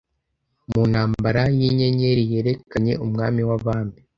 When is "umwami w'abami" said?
3.05-3.97